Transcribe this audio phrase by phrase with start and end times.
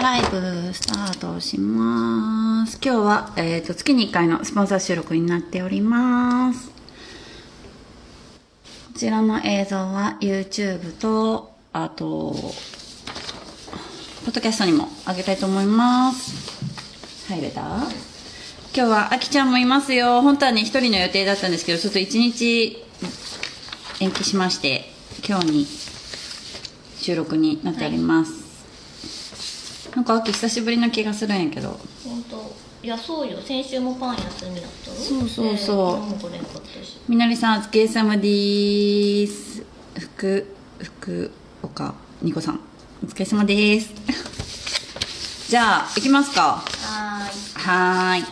[0.00, 2.78] ライブスタートします。
[2.82, 6.68] 今日は、えー、と月に1回のスポンサー収録になっております。
[6.68, 6.74] こ
[8.96, 12.32] ちらの映像は YouTube と、あと、
[14.24, 17.32] ポッドキャストにも上げたいと思います。
[17.32, 17.62] 入れた？
[18.76, 20.22] 今日はあきちゃんもいますよ。
[20.22, 22.84] 本当はね、一人の予定だったんですけど、ちょっと一日
[24.00, 24.90] 延期しまして、
[25.26, 25.66] 今日に
[26.98, 28.43] 収録になっております。
[29.94, 31.78] なんか秋久しぶりな気がするんやけど。
[32.04, 33.38] 本当いやそうよ。
[33.40, 36.10] 先週もパン休みだったろそうそうそう。
[36.10, 36.98] で昨日も来れんかったし？
[37.08, 39.62] みなりさんお疲れ様です
[39.98, 40.46] 福
[40.78, 41.30] 福
[41.62, 42.60] 岡ニコさん。
[43.02, 43.90] お疲れ様です。
[45.48, 46.42] じゃあ行きますか。
[46.82, 48.24] ははーい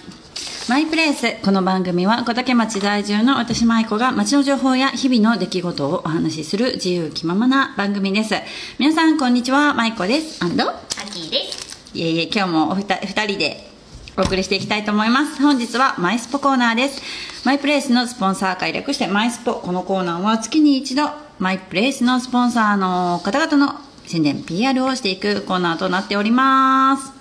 [0.72, 1.36] マイプレイス。
[1.44, 8.34] この番組は小竹町在住の私舞子が町の情報や日々の出来事をお話しする自由気ままな番組です。
[8.78, 9.74] 皆さんこんにちは。
[9.74, 10.42] 舞子です。
[10.42, 10.74] アンドア
[11.12, 11.90] キーです。
[11.92, 13.68] いえいえ今日もおふた二人で
[14.16, 15.42] お送りしていきたいと思います。
[15.42, 17.02] 本日はマイスポコーナーです。
[17.44, 27.12] マイプレイスのスポンサー会略してマイスポこのコーナーは月に一度マイプレイスのスポンサーの方々の宣伝 PR をしていくコーナーとなっております。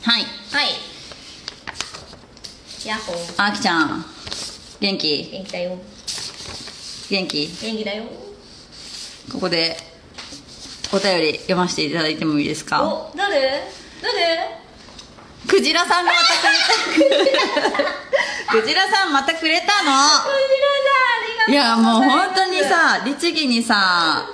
[0.00, 0.22] はい。
[0.22, 0.26] は
[0.64, 0.87] い
[2.88, 3.34] ヤッホー。
[3.36, 4.02] あきちゃん。
[4.80, 5.28] 元気？
[5.30, 5.76] 元気だよ。
[7.10, 7.46] 元気？
[7.62, 8.04] 元気だよ。
[9.30, 9.76] ここで
[10.90, 12.82] お便り読ませていただいてもいいですか？
[12.82, 13.38] お誰
[14.00, 14.58] 誰
[15.46, 16.24] クジラさんがまた
[16.94, 17.10] くれ
[18.48, 18.52] た。
[18.52, 19.68] クジラさんまたくれたの。
[19.68, 24.24] クジラさんありいがとうやもう本当にさ律儀にさ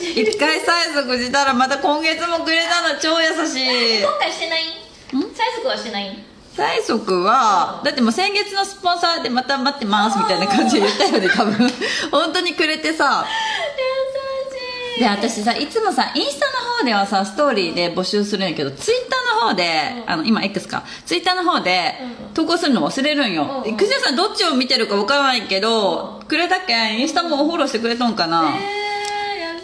[0.00, 3.00] 一回催促したらまた今月もくれたの。
[3.00, 4.00] 超優しい。
[4.00, 4.62] 今回してない？
[5.10, 6.24] 催促はしてない？
[6.56, 11.70] 催促はだってもう先月のスポンサーでまた待ってますみたいな感じで言ったよね多分。
[12.12, 13.26] 本当にくれてさ。
[13.26, 15.00] 優しい。
[15.00, 20.10] で私さいつもさインスタの方ではさストーリーで募集するんやけどツイッターの方で、うん。
[20.12, 20.84] あの今 X か。
[21.04, 22.34] ツイッターの方でうん。
[22.34, 23.70] 投稿するの忘れるんよ、うん。
[23.72, 26.74] うんくじらさんどっちを見てるか分からないけど、くれたけ？
[26.94, 28.54] んインスタもフォローしてくれとんかな、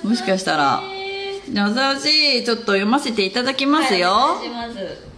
[0.03, 0.81] もしかしたら。
[1.53, 2.45] 優しい。
[2.45, 5.10] ちょっと読ませていただきますよ、はいします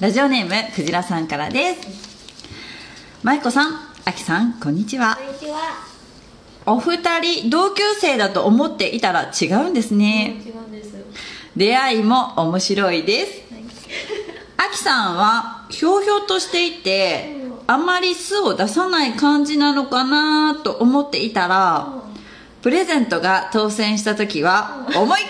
[0.00, 1.80] ラジオネームクジラさんからです。
[3.22, 3.74] 舞子さん
[4.04, 5.14] あきさんこんにちは。
[5.14, 5.60] こんにちは。
[6.66, 10.42] お二人同級生だと思っていたら違うんですね。
[10.44, 10.96] 違うんです。
[11.56, 13.54] 出会いも面白いです。
[13.54, 13.64] はい。
[14.68, 17.36] あきさんはひょうひょうとしていて
[17.68, 22.02] あまり素を出さない感じなのかなと思っていたら
[22.62, 25.24] プレゼントが当選した時は思いっ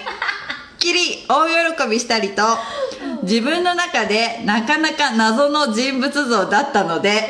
[0.78, 2.42] きり大喜びしたりと
[3.24, 7.28] 自分の中でなかなか謎の人物像だったので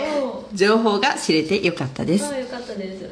[0.53, 2.27] 情報が知れてよかったです。
[2.33, 3.09] あよかったです。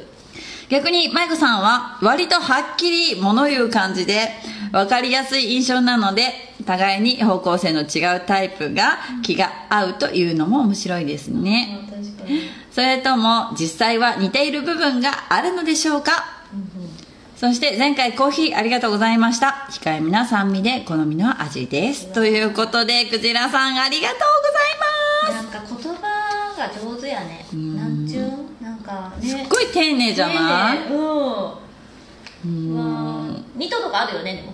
[0.69, 4.29] 逆に舞子さんは割とはっきり物言う感じで
[4.71, 6.29] 分かりやすい印象なので
[6.65, 11.79] 互いに方向性の違うタイプが気が合うというのも面白いですね。
[11.87, 12.41] あ確かに。
[12.71, 16.42] それとも実際は似ている部分があるのでしょうか？
[17.35, 19.67] そして前回コーヒーありがとうございました。
[19.69, 22.13] 控えめな酸味で好みの味です。
[22.13, 24.19] ということでクジラさんありがとう
[25.27, 25.53] ございます。
[25.53, 26.01] なんか言葉
[26.57, 27.45] が上手やね。
[27.51, 28.23] なんちゅう？
[28.23, 28.29] ん
[28.61, 29.27] なんかね。
[29.27, 32.75] すっごい丁寧じゃない、うん。
[32.75, 34.53] まあ二等とかあるよねでも。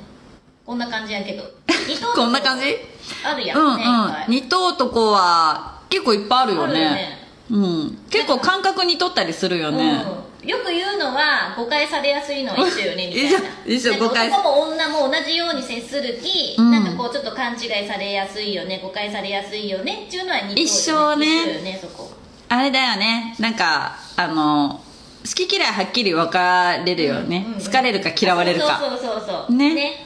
[0.65, 1.43] こんな感じやけど。
[1.87, 2.75] 二等こんな感じ？
[3.23, 3.77] あるやうんん。
[3.77, 3.83] ね
[4.27, 6.81] うん二等男は結構いっぱいあるよね。
[6.81, 7.09] よね。
[7.51, 7.97] うん。
[8.09, 13.39] 結構感覚に取ったりするよね、うんよく言うのは誤解されやすいのは一緒よねみたいな。
[13.67, 16.71] 一緒誤解男も女も同じように接するき、うん。
[16.71, 21.25] なんかこうちょっと勘違いされやすいよね誤解されやすいよねっていうのは似てる一緒ね。
[21.25, 22.11] 一緒よねそこ。
[22.47, 23.35] あれだよね。
[23.39, 24.81] なんかあの
[25.25, 28.79] 好き嫌いはっきり分かれるよね、うんうん好かれるか嫌われるか。
[28.79, 30.05] そうそうそうそうね。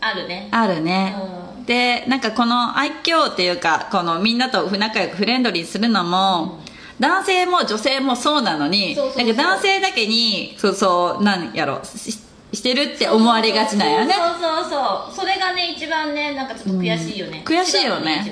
[0.00, 0.48] あるね。
[0.50, 1.14] あるね、
[1.58, 1.64] うん。
[1.64, 6.59] でなんかこの愛嬌っていうかこのみんなと仲良くフレンドリーするのも、
[7.00, 12.18] 男性も女性もそうなのになんか男性だけにそうそうなんやろし
[12.52, 14.12] してるって思われがちなんよね。
[14.12, 17.56] そうそうそうそれがね一番ねなんかちょっと悔しいよね、うん。
[17.56, 18.24] 悔しいよね。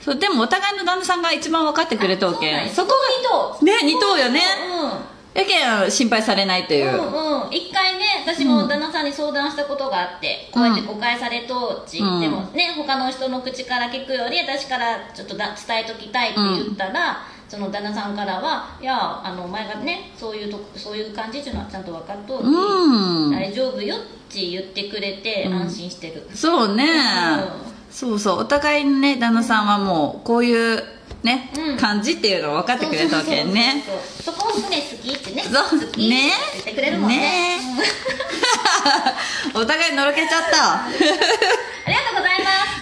[0.00, 2.68] そうでもお互いの旦那さんが一番分かってくれとうけん。
[2.68, 2.92] そこ
[3.30, 4.40] こがね二等よね。
[4.68, 7.50] うんやけん心配されないという、うんうん。
[7.50, 12.20] 一回ね私も旦那さんに相談したことがあって、こうやって誤解されとうち、うん。
[12.20, 23.30] でもね他の人の口から聞くより私からちょっとだ伝えときたいって言ったら、その旦那さんからは「いやあのお前がねそういうとこそういう感じっていうのはちゃんと分かっとうし、うん。
[23.30, 23.98] 大丈夫よ」っ
[24.32, 25.54] て言ってくれてうん。
[25.56, 27.48] 安心してる、そうね、うん。
[27.90, 28.38] そうそう。
[28.38, 30.82] お互いにね旦那さんはもうこういう
[31.22, 31.76] ね、うん。
[31.76, 33.84] 感じっていうのを分かってくれたわけね。
[34.24, 35.42] そこもね好きってね。
[35.42, 35.78] そう。
[35.78, 36.32] 好きってね。
[36.54, 37.18] 言ってくれるもんね。
[37.18, 37.60] ね。
[39.52, 40.86] お互いのろけちゃった。
[40.88, 42.32] ありがとうござい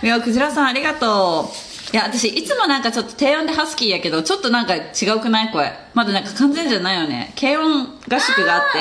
[0.03, 4.81] いやクジラさんありがとういや私いつもなんかちょっと低音でハスキーやけどちょっとなんか違
[5.17, 5.51] うくない？
[5.53, 7.33] 声まだなんか完全じゃないよね。
[7.39, 8.79] 軽音合宿があって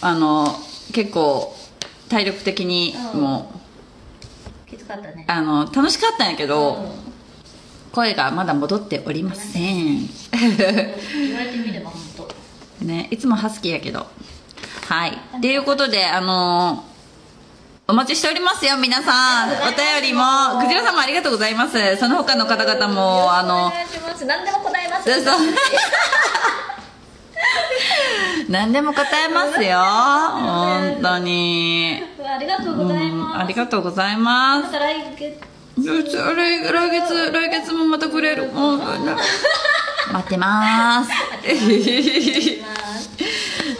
[0.00, 0.46] あの
[0.92, 1.54] 結構
[2.08, 3.52] 体力的にも
[4.66, 5.24] うきつかったね。
[5.28, 6.90] あの楽しかったんやけど、うん。
[7.92, 10.06] 声がまだ戻っておりません。
[10.06, 12.28] 言われてみれば本当。
[12.84, 14.06] ねいつもハスキーやけど。
[14.88, 15.18] はい。
[15.40, 15.56] とい。
[15.56, 16.84] うことであの
[17.88, 19.50] お待ちしておりますよ皆さん。
[19.62, 20.24] お便りも。
[20.60, 21.96] クジラさんもありがとうございます。
[21.98, 23.72] その他の方々もあおの
[24.26, 25.08] 何でも答えます
[28.50, 29.78] 何でも答えますよ。
[29.78, 35.38] 本当に、ありがとうございます、ありがとうございまますた来月。
[35.78, 36.02] 来
[36.72, 38.50] 来月来月もまたくれる。
[38.52, 38.82] 待
[40.18, 41.10] ってます。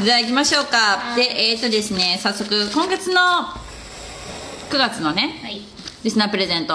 [0.01, 1.17] じゃあ行きましょうか。
[1.17, 3.66] でえっ、ー、とですね早速今月の
[4.71, 5.61] 9月のねはい。
[6.03, 6.75] リスナープレゼント。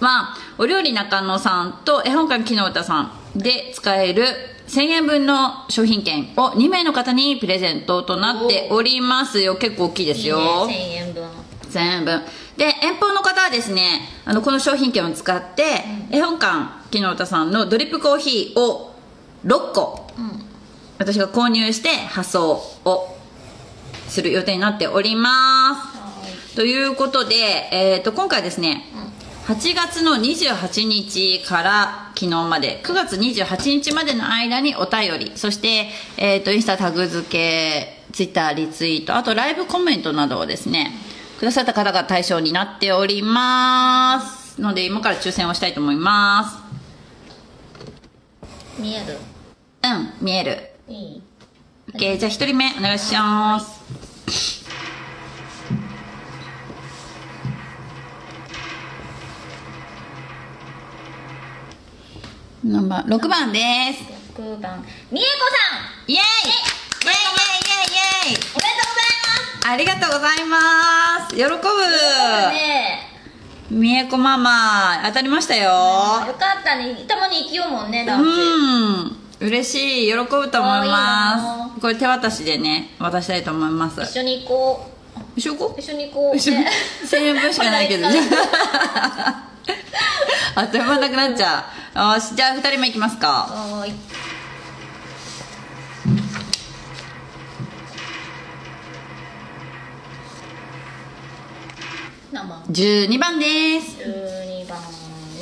[0.00, 3.00] はお料理中野さんと絵本館木の歌さ
[3.34, 4.26] んで使える
[4.68, 9.56] 1000円分の商品券を2名の方にプレゼントとなっておりますよ。
[9.56, 10.68] 結構大きいですよ。
[10.68, 11.24] いいね1000円分。
[11.70, 12.22] 1000円分。
[12.56, 18.94] で遠方の方はですねあのこの商品券を使って、絵本館木の歌さんのドリップコーヒーを
[19.44, 20.42] 6個うん。
[20.98, 22.52] 私が購入して発送
[22.84, 23.16] を
[24.08, 25.95] する予定になっております。
[25.95, 25.95] は
[26.56, 27.34] ということで、
[27.70, 28.84] えー、と今回ですね
[29.44, 40.92] 8月の28日から昨日まで9月28日までの間にお便りそして、えー、とインスタタグ付けツイッターリツイートあとライブコメントなどをですね
[41.38, 46.44] くださった方が対象になっておりますので今から抽選をしたいと思いま
[48.78, 48.80] す。
[48.80, 49.18] い見える。
[49.84, 50.70] うん見える。
[50.88, 51.22] いい。
[51.92, 54.15] OK じゃあ1人目お願いします
[62.66, 63.60] 何番6番で
[63.94, 64.02] す。
[64.40, 64.84] 6番。
[65.12, 65.28] みえこ
[65.70, 65.76] さ
[66.06, 66.10] ん。
[66.10, 66.18] イエイ。
[66.18, 66.26] イエイイエイイ
[68.30, 68.34] エイイエイ。
[68.34, 68.52] おめでとう
[68.90, 69.26] ございま
[69.62, 69.68] す。
[69.68, 71.36] ありがとうございます。
[71.36, 71.48] 喜ぶ。
[72.52, 73.12] ね。
[73.70, 75.70] みえこママ当たりましたよ。
[76.26, 77.04] よかったね。
[77.06, 78.26] たまに生きようもんねダンス。
[78.26, 78.30] う
[79.44, 79.46] ん。
[79.46, 80.10] 嬉しい。
[80.10, 81.80] 喜ぶと思います。
[81.80, 84.00] これ手渡しでね渡したいと思います。
[84.02, 84.90] 一緒に行こ
[85.36, 85.76] 一緒行こう？
[85.76, 86.34] う一緒に行こう。
[86.34, 86.40] ね。
[87.04, 88.08] 1000円分しかないけど
[90.54, 91.64] あっという間なくなっちゃ
[91.94, 91.98] う。
[92.14, 93.28] よしじゃあ2人目いきますか。
[93.28, 93.94] はーい。
[102.32, 103.96] 何番12番です。
[103.98, 104.78] 12番。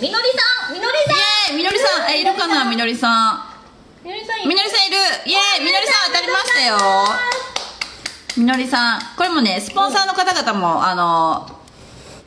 [0.00, 0.74] みのりさん。
[0.74, 1.16] みのりさん。
[1.16, 1.56] イエーイ。
[1.56, 2.10] みのりさん。
[2.10, 3.44] えいるかなみのりさん。
[4.04, 4.46] みのりさん。
[4.46, 4.56] いる。
[5.26, 5.64] イエーイ。
[5.64, 6.76] みのりさん当たりましたよ。
[8.36, 9.00] みのりさん。
[9.16, 11.48] これもねスポンサーの方々もあの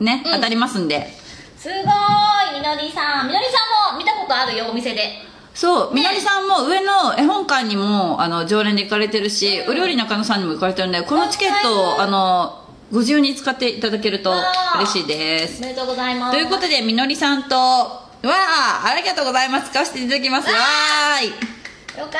[0.00, 0.32] ね、うん。
[0.32, 1.12] 当たりますんで
[1.58, 3.26] すごーいみのりさん。
[3.26, 3.58] みのりさ
[3.90, 5.24] んも見たことあるよお店で。
[5.54, 14.32] そうみのりさんも上の絵本館にもあの常連で行かれてるし、お料理中野さんにも行かれてるんでこのチケットをあのご自由に使っていただけると
[14.76, 15.58] 嬉しいです。
[15.58, 16.36] おめでとうございます。
[16.36, 19.70] ということでみのりさんとわあありがとうございます。
[19.70, 20.48] 使わせていただきます。
[20.48, 21.57] わーい
[21.98, 22.12] よかっ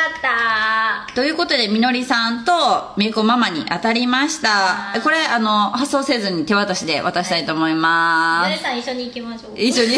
[1.06, 1.14] た。
[1.14, 4.92] ということでみのりさんとみえこママに当たりました。
[5.04, 8.50] これあの発送せずに手渡しで渡したいと思いみます。
[8.50, 9.52] のりさん一緒に行きましょう。
[9.56, 9.96] 一緒に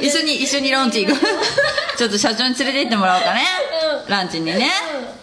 [0.00, 0.70] 一緒に一緒に。
[0.70, 1.18] ランチ行く
[1.96, 3.44] ちょっと社長に連れて行ってもらおうかね、
[4.06, 4.70] うランチにね。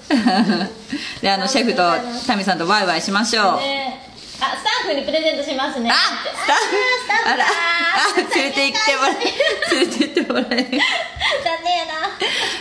[1.22, 1.84] であのシェフと
[2.28, 5.90] タミさんとワイワイしましょう、ねあスタッフにプレゼントしますね。
[5.92, 7.30] あスタッフ。
[7.30, 7.46] あら。
[7.46, 9.16] あ連れて行ってもらえ
[9.72, 11.94] 連れて行ってもらえ残念やな。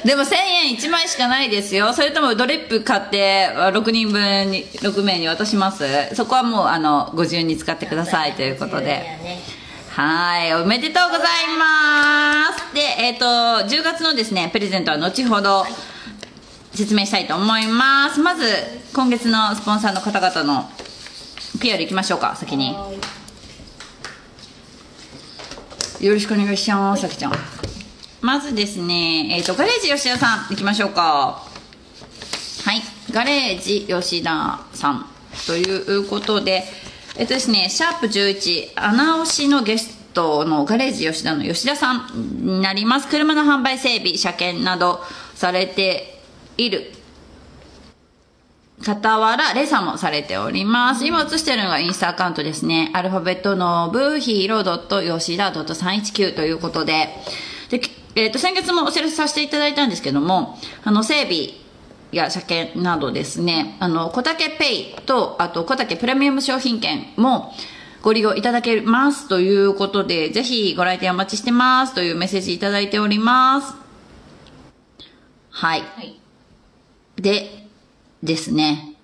[0.05, 1.93] でも1000円1枚しかないですよ。
[1.93, 6.15] それともドリップ買って6人分に6名に渡します？
[6.15, 8.33] そこはもうあのご自由に使ってください。
[8.35, 9.19] ということで。
[9.95, 10.55] はい。
[10.55, 11.27] おめでとうござい
[11.59, 12.75] ます。
[12.75, 15.67] でえっ、と10月のですねプレゼントは後ほど
[16.75, 18.21] 説明したいと思います。
[18.21, 18.45] まず
[18.95, 20.71] 今月のスポンサーの方々の
[21.63, 22.75] PR いきましょうか先に。
[26.01, 27.33] よろしくお願いしますさきちゃん。
[28.21, 31.41] まずですねえっ、とガレージ吉田さんいきましょうか。
[32.65, 32.83] はい。
[33.13, 35.07] ガレージ吉田さん。
[35.47, 35.63] とい
[35.99, 36.65] うことで
[37.17, 42.11] えっとですねシャープ11穴押しのゲストのガレージ吉田の吉田さん
[42.45, 43.07] になります。
[43.07, 45.01] 車の販売整備車検など
[45.37, 46.21] されて
[46.59, 46.91] いる
[48.85, 51.07] 傍ら、レサもされております。
[51.07, 52.91] 今映してるのがインスタアカウントですね。
[52.95, 57.09] アルファベットのブヒーロー吉田319ということで、
[57.71, 57.81] で、
[58.17, 61.51] えっ、と、先月もお知らせさせていただいたんですけども、あの、整備
[62.11, 67.55] や車検などですね、あの、小竹ペイと、あと小竹プレミアム商品券も
[68.03, 73.75] ご利用いただけますということで、ぜひご来店お待ちしてますというメッセージいただいております。
[75.51, 75.81] はい。
[75.81, 76.23] はい
[77.17, 77.62] で、
[78.23, 78.97] ですね。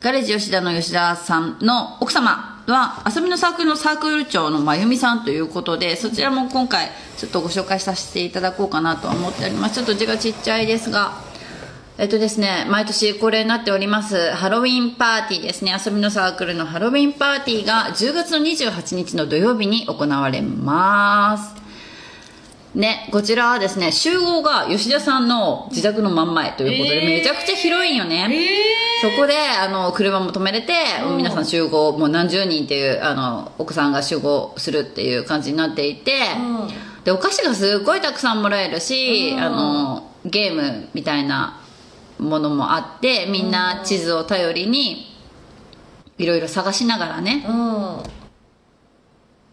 [0.00, 9.76] ガレージ吉田の吉田さんの奥様は、遊びのサークルのサークル長のまゆみさんということで、そちらも今回ちょっとご紹介させていただこうかなと思っております。
[9.76, 11.12] ちょっと字がちっちゃいですが、
[11.98, 21.61] えっとですね、毎年恒例になっております、ハロウィンパーティーですね、遊びのサークルのハロウィンパーティーが10月の28日の土曜日に行われます。
[22.74, 27.18] ね、こちらはですね、集合が吉田さんの自宅の真ん前ということで、えー。
[27.18, 28.28] めちゃくちゃ広いんよね。
[28.32, 30.72] えそこで、あの、車も止めれて、
[31.04, 31.16] うん。
[31.18, 36.14] 皆さん集合、もう何十人っていう、あの、奥さんが集合するっていう感じになっていて、
[37.04, 39.40] で、お菓子がすごいたくさんもらえるし、うん。
[39.40, 41.60] あの、ゲームみたいな
[42.18, 45.12] ものもあって、みんな地図を頼りに、
[46.16, 48.21] いろいろ探しながらね、うん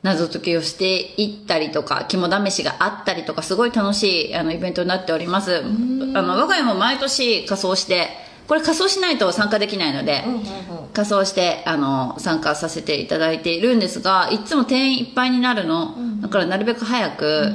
[0.01, 5.57] 謎解きをしていったりとか肝試しがあったりとかすごい楽しいあのイベントになっております。
[5.57, 8.09] あの我が家も毎年仮装して
[8.47, 10.43] これ仮装しないと参加できないので、うんうん
[10.91, 17.53] 仮装してあの参加させていただいているんですがいつも定員いっぱいになるの、だからなるべく早く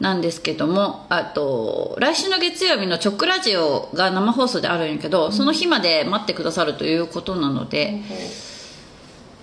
[0.00, 8.00] なんですけどもあと来週の月曜日の「チョックラジオ」が生放送であるんやけどその日まで待ってくださるということなので、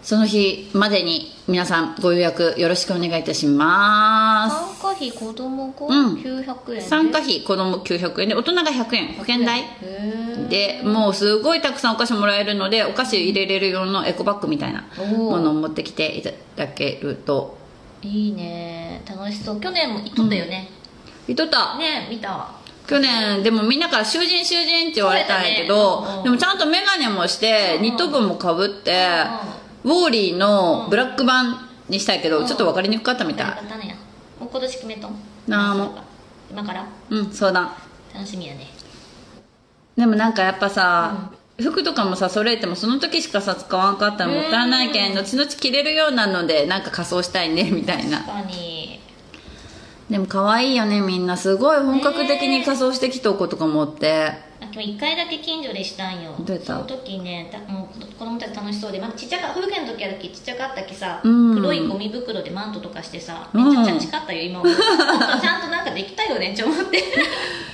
[0.05, 4.79] その日までに皆さんご予約よろしくお願いいたします。
[4.79, 6.15] 参加費子供がうん。
[6.17, 6.81] 900円で。
[6.81, 9.61] 参加費子供900円で大人が100円保険代。
[9.61, 14.85] へでもうすごいたくさんお菓子もらえるのでお菓子入れれる用のエコバッグみたいな
[15.17, 17.57] ものを持ってきていただけると。
[18.03, 19.01] えいいね。
[19.07, 19.59] 楽しそう。
[19.59, 20.69] 去年も行っとったよね、
[21.27, 21.79] いっとった。
[21.79, 22.51] ね見た。
[22.85, 28.93] 去年でもみんなから囚人囚人って言われたんやけど、ねうんでもちゃんと眼鏡もして、うんニット帽もかぶって、
[29.85, 32.47] ウォーリーのブラック版にしたいけど、うん。
[32.47, 33.95] ちょっと分かりにくかったみたい、よかったね
[34.39, 35.15] もう今年決めとん
[35.47, 35.89] なあもう。
[36.51, 36.85] 今から？
[37.11, 37.71] うん相談
[38.13, 38.67] 楽しみやね。
[39.95, 48.17] でもなんかやっぱさ、服とかもさ揃えてもその時しかさ使わんかったらもったいないけん後々着れるようなのでなんか仮装したいね みたいな。
[48.19, 48.99] 確かに。
[50.09, 51.37] でも可愛いよねみんな。
[51.37, 54.33] すごい本格的に仮装してきた子とかもって
[54.75, 56.35] あ今日1回だけ近所でしたんよ。
[56.39, 56.73] どうやった。
[56.73, 61.55] その時ねたもう子供たち楽しそうでまだちっちゃか保育園の時やるきちっちゃかったきさ、うん。
[61.55, 64.75] 黒いゴミ袋でマントとかしてさうんめちゃくちゃ近かったよ今思う。
[64.75, 64.81] と
[65.41, 66.97] ちゃんとなんかできたよねって思って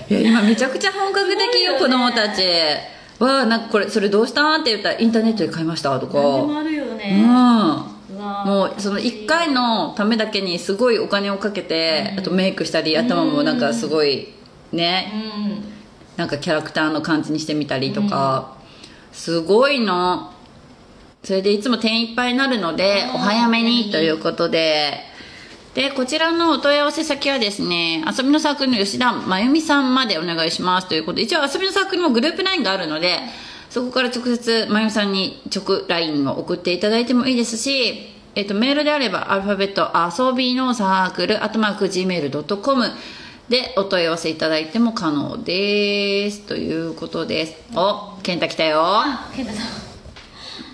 [0.09, 1.93] いや今めちゃくちゃ本格的よよね。
[1.93, 2.43] 供たち。
[3.19, 6.13] わあなんかこれそれどうしたんって言ったらインターネットで買いましたとか。
[6.17, 7.23] 何でもあるようね、ん。
[7.23, 7.27] う
[8.19, 12.19] わもうその1回のためだけにすごいお金をかけて、うん。
[12.19, 14.27] あとメイクしたり頭もなんかすごい
[14.71, 15.80] ね、うん
[16.17, 18.57] なんかキャラクターの感じにしてみたりとか、
[19.11, 20.31] すごいの
[21.23, 25.11] それでいつも店員いっぱいになるのでうんお早めにということで。
[25.73, 33.19] でこちらのお問い合わせ先はですね遊びのサークルの吉田真由美さんまでお願いしますということで一応遊びのサークルもグループ LINE があるので
[33.69, 42.85] そこから直接真由美さんに直 LINE を送っていただいてもいいですしえっと、メールであればアルファベット遊びのサークルアットマーク Gmail.com
[43.51, 46.39] でお問い合わせいただいても可能です。
[46.47, 47.55] ということです。
[47.75, 48.79] お健太来たよ。
[48.81, 49.63] あケンタさ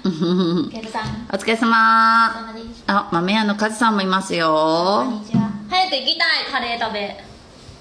[0.07, 0.69] ん。
[0.69, 1.25] ケンタさん。
[1.33, 1.73] お疲れ様。
[1.73, 5.49] あ豆屋のカズさんもいますこんよにちは。
[5.67, 7.17] 早く行きたいカレー食べ。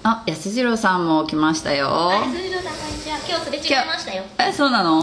[0.01, 1.89] あ安次郎さんも来ましたよ。
[1.91, 3.17] あ鈴木さんこんにちは。
[3.29, 4.23] 今日すれ違いましたよ。
[4.39, 5.01] えそうなの、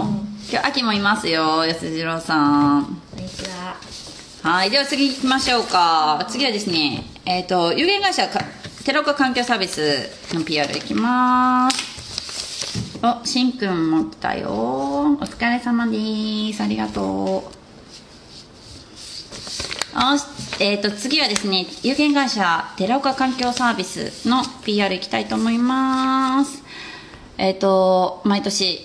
[0.50, 3.00] 今日秋もいますよ安次郎さん。
[3.12, 3.76] こんにちは。
[4.42, 6.26] はいでは次行きましょうか。
[6.28, 8.40] 次はですねえっ、と有限会社か
[8.84, 13.00] 寺岡環境サービスの PR いきます。
[13.02, 14.50] おしんくんも来たよ。
[14.50, 16.62] お疲れ様です。
[16.62, 17.04] ありがとう。
[19.98, 20.26] よし
[20.60, 26.62] えっ、と次はですね有限会社寺岡環境サービスの PR いきたいと思います。
[27.38, 28.80] えっ、と毎年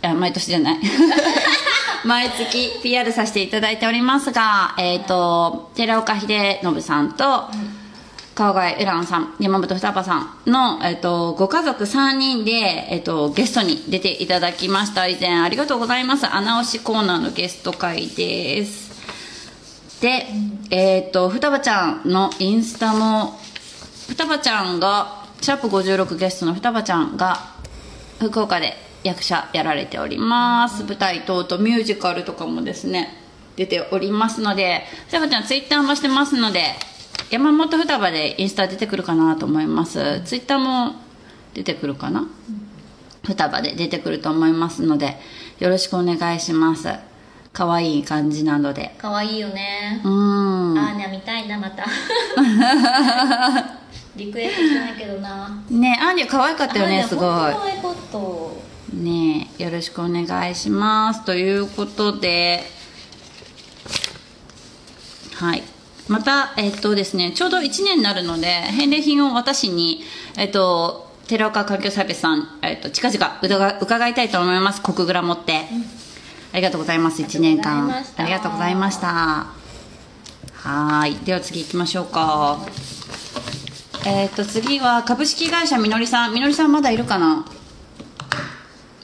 [0.00, 0.80] あ毎年じゃない。
[2.06, 7.48] 毎月 PR させていただいておりますが、えっ、と、寺岡秀信さんと、
[8.34, 12.50] 川越ウランさん、山本双葉さんの、えっ、と、ご家族3人で、
[12.90, 15.06] えっ、と、ゲストに出ていただきました。
[15.06, 16.26] 以前ありがとうございます。
[16.26, 20.00] 穴押しコーナーのゲスト会です。
[20.00, 20.26] で、
[20.70, 23.38] えっ、と、双葉ちゃんのインスタも、
[24.08, 27.54] 双葉ちゃんが、シャープ56ゲストの双葉ちゃんが、
[28.18, 33.14] 福岡で役者やられております舞台等々ミュージカルとかもですね
[33.54, 36.74] 出ておりますので双葉ちゃんツイッターもしてますので
[37.30, 40.20] 山本双葉でインスタ出てくるかなと思います。
[40.24, 40.94] ツイッターも
[41.52, 42.26] 出てくるかな？
[43.24, 45.16] 双葉で出てくると思いますので
[45.58, 46.88] よろしくお願いします。
[47.52, 48.94] 可愛い感じなので。
[48.98, 50.00] 可愛いよね。
[50.04, 50.78] うーん。
[50.78, 51.84] アーニャ見たいなまた。
[54.16, 55.62] リクエストしてないけどな。
[55.70, 57.26] ねアーニャ可愛かったよねすごい。
[57.26, 58.18] 可愛かった。
[58.96, 61.24] ねよろしくお願いします。
[61.24, 62.64] ということで
[65.34, 65.62] はい
[66.08, 70.02] またえっとですねちょうど1年になるので返礼品を私に
[70.36, 74.82] えっと寺岡環境サービスさん、えっと、近々伺伺いたいと思います。
[74.82, 75.64] 国グラ持って、
[76.52, 77.22] ありがとうございます。
[77.22, 77.90] 1年間。
[77.90, 79.06] あありがとうございました。
[79.08, 79.54] りがとうございま
[80.52, 80.68] した。
[80.68, 81.16] はい。
[81.24, 82.58] では次行きましょうか。
[84.06, 86.34] えっと次は株式会社みのりさん。
[86.34, 87.46] みのりさんまだいるかな？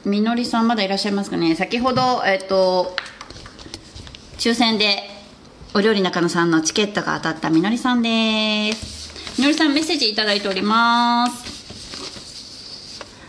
[0.05, 1.55] みのりさんまだいらっしゃいますかね。
[1.55, 2.95] 先ほどえっ、と
[4.37, 5.20] 抽選で
[5.73, 11.51] お料理中野さんのチケットが当たったみのりさんですみのりさんメッセージいただいております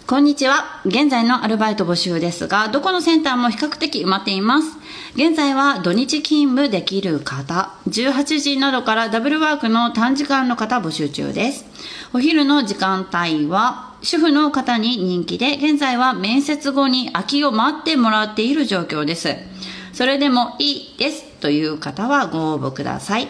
[0.08, 0.82] こんにちは。
[0.84, 4.78] 現在のアルバイト募集ですが、どこのセンターも比較的埋まっています。
[5.16, 11.66] 現在は土日勤務できる方、18時などからダブルワークの短時間の方募集中です。
[12.12, 19.38] お昼の時間帯は主婦の方に人気で、現在は面接後に空きを待ってもらっている状況です。
[19.94, 23.28] それでもいいですという方はご応募ください。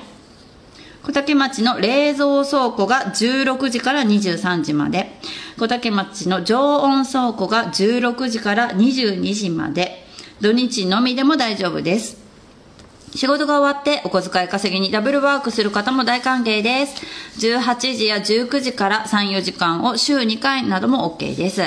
[1.03, 5.19] 小竹町の冷蔵倉庫が16時から23時まで。
[5.57, 10.05] 小竹町の常温倉庫が16時から22時まで。
[10.41, 12.20] 土日のみでも大丈夫です。
[13.13, 17.05] 仕事が終わってお小遣い稼ぎにダブルワークする方も大歓迎です。
[17.39, 21.61] 18時や19時から34時間を週2回なども OK です。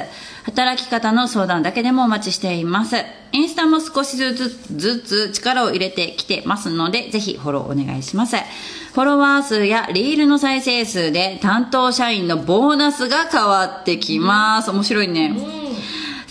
[0.44, 2.96] 働き方の相談だけでもお待ちしています。
[3.32, 8.36] インスタも少しずつずつ力を入れてきてますのでぜひフォローお願いします。
[8.36, 14.70] フォロワー数やリールの再生数で担当社員のボーナスが変わってきます。
[14.70, 15.36] 面白いね、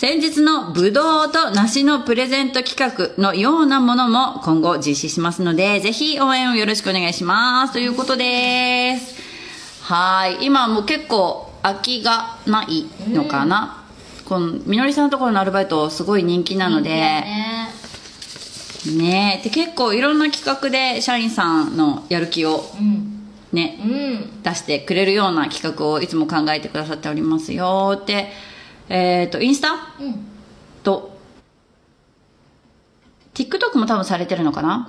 [0.03, 7.71] 先日のブドウと梨のプレゼント企画のようなものも今後実施しますので、ぜひ応援をよろしくお願いします。
[7.71, 9.15] ということです。
[9.81, 10.39] はい。
[10.45, 13.85] 今もう結構空きがないのかな？
[14.25, 17.69] このみのりさんのところのアルバイトすごい人気なので、ね
[18.97, 28.51] ねで結構いろんな企画で社員さんのやる気をうんね、うん出してくれるような企画をいつも考えてくださっておりますよって、
[28.89, 29.73] えっ、と、インスタ？
[29.99, 30.27] うん
[30.83, 31.17] と、
[33.33, 34.87] TikTok も多分されてるのかな？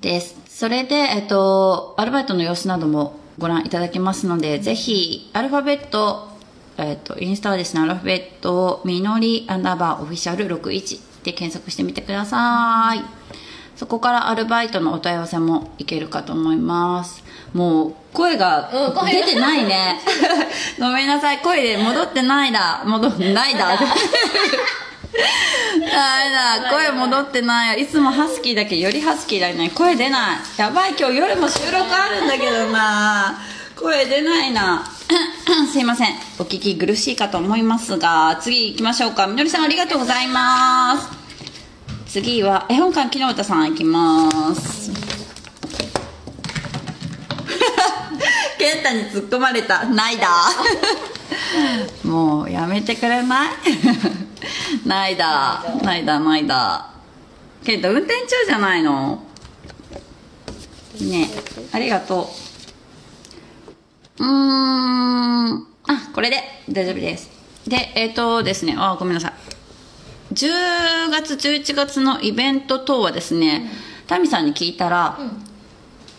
[0.00, 0.36] です。
[0.48, 6.28] それで、えっと、アルバイトの様子などもご覧いただけますので、ぜひ、アルファベット、
[6.76, 13.00] えっと、インスタはですね、アルファベットを、みのりアンダーバーオフィシャル61で検索してみてください。
[13.76, 17.23] そこからアルバイトのお問い合わせもいけるかと思います。
[17.54, 18.68] もう、声が
[19.06, 20.00] 出てないね。
[20.78, 22.82] ごめんなさい、声で戻ってないだ。
[22.84, 23.70] 戻ってないだ。
[23.78, 23.78] ダ
[25.78, 26.70] メだ。
[26.70, 29.70] 声戻ってないいつもハスキーだけどよりハスキーだね。
[29.70, 30.38] 声出ない。
[30.56, 30.94] やばい。
[30.98, 33.38] 今日夜も収録あるんだけどな。
[33.76, 34.84] 声出ないな。
[35.72, 36.14] すいません。
[36.38, 39.28] お聞き苦しいかと思いますが次行きましょうか。
[39.28, 41.24] みのりさんありがとうございます。
[42.06, 45.03] 次は絵本館木の歌さん行きます
[48.64, 50.26] 健太に突っ込まれたないだ
[52.02, 54.88] もうやめてくれない？
[54.88, 56.90] ないだないだないだ
[57.62, 59.22] 健太運転中じゃないの？
[61.02, 61.28] ね
[61.72, 62.30] ありがと
[64.18, 64.24] う。
[64.24, 65.66] うーん。
[65.86, 66.36] あこれで。
[66.70, 67.28] 大丈夫です。
[67.68, 68.74] でえっ、とですね。
[68.78, 69.32] あごめんなさい。
[70.34, 73.70] 10月11月のイベント等はですね、
[74.06, 75.18] タミさんに聞いたら、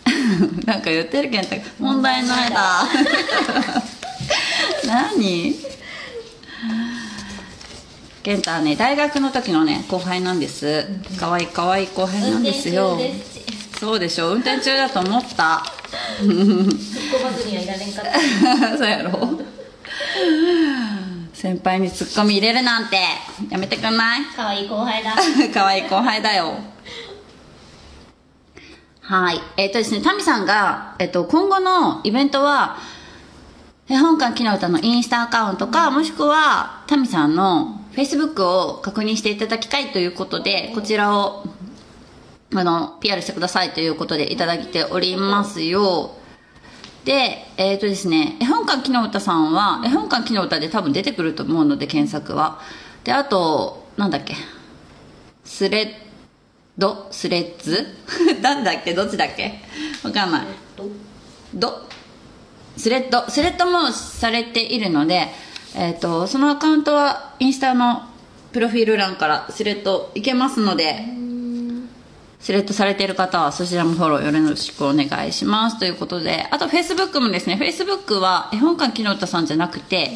[0.65, 2.83] なんか言ってるけんた問題ないだ
[4.85, 5.55] 何？
[8.23, 10.85] 健太はね大学の時のね後輩なんです。
[11.19, 12.97] かわいいかわいい後輩なんですよ。
[13.79, 14.29] そうでしょ？
[14.29, 15.63] 運転中だと思った。
[16.19, 18.13] 突っ込まずにはいられんかった。
[18.77, 19.41] そうやろ？
[21.33, 22.97] 先輩にツッコミ入れるなんて。
[23.49, 24.21] やめてくんない？
[24.35, 25.15] 可愛い後輩だ。
[25.53, 26.55] 可愛い後輩だよ
[29.07, 29.39] はい。
[29.57, 32.77] えっ、とですねタミさんが、えっと今後のイベントは
[33.87, 41.43] 絵本館木の歌のインスタアカウントか、もしくはタミさんのフェイスブックを確認していただきたいということでこちらを
[42.55, 46.15] あの PR してくださいということでいただいておりますよ。
[47.03, 52.59] でえっ、とですね絵本館木の歌さんは絵本館木の歌で多分出てくると思うので検索は。
[53.03, 54.33] であとなんだっけ
[55.43, 56.04] スレッ
[56.77, 57.85] ドスレッズ
[58.41, 58.93] なんだっけ？
[58.93, 59.61] どっちだっけ？
[60.03, 60.45] わかんない。
[61.53, 61.87] ド
[62.75, 65.27] スレッドスレッドもされているので、
[65.75, 68.03] えー、とそのアカウントはインスタの
[68.51, 70.99] プロフィール欄からスレッドいけますので
[72.39, 75.79] スレッドされている方はそちらもフォローよろしくお願いします。
[75.79, 77.55] ということであと Facebook もですね。
[77.55, 80.11] Facebook は絵本館木の歌さんじゃなくて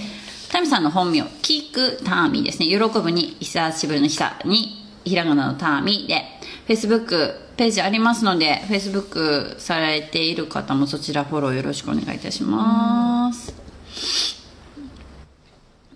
[0.52, 2.66] タミさんの本名キークターミですね。
[2.66, 6.39] 喜ぶに久しぶりの久にひらがなのターミで
[6.70, 13.56] Facebook ページありますので Facebook されている方もそちらフォローよろしくお願いいたします。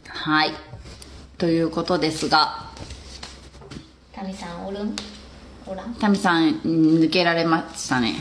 [0.08, 0.52] はい。
[1.38, 2.72] ということですが。
[4.12, 4.96] タミさんおるん？
[5.68, 5.94] おらん？
[5.94, 8.16] タミさん抜けられましたね。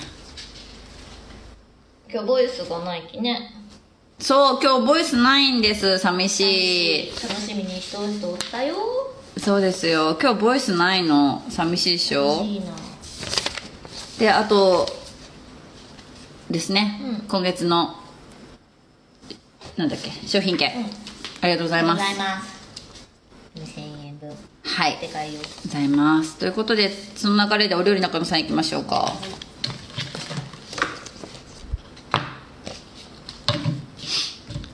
[2.11, 3.55] 今日ボイスがないきね。
[4.19, 5.97] そう今日ボイスないんです。
[5.97, 7.13] 寂しい。
[7.13, 8.77] 楽しみにしておいておったよ
[9.43, 10.17] そうですよ。
[10.23, 11.43] 今日ボイスないの？
[11.49, 12.43] 寂しいでしょ？
[12.45, 12.67] いいな。
[14.21, 14.87] であと
[16.49, 17.27] ですね、うん。
[17.27, 17.97] 今月の
[19.77, 20.11] なんだっけ？
[20.29, 20.85] 商品券、うん。
[20.85, 20.89] あ
[21.49, 21.99] りがとうございます。
[21.99, 22.53] ございます
[23.57, 24.31] 2000円分。
[24.63, 24.99] はい。
[24.99, 26.39] でかいよございます。
[26.39, 29.13] ということでその流れでお料理中野さん行きましょうか。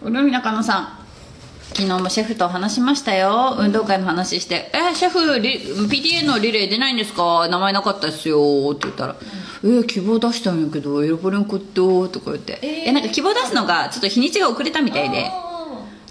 [0.05, 1.08] お料理中野さん
[1.79, 3.55] 昨日もシェフと話しましたよ。
[3.57, 7.47] 運動会の話して「えシェフリ PTA のリレー出ないんですか？
[7.49, 9.15] 名前なかったっすよ」って言ったら
[9.65, 12.89] 「え希望出したんやけど選ばれんかった」とか言って、えー。
[12.89, 15.25] えなんか希望出すのがちょっと日にちが遅れたみたいで。
[15.27, 15.45] あ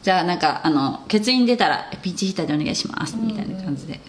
[0.02, 4.00] じゃあなんかあの欠員出たらピンチヒッターでお願いしますみたいな感じで、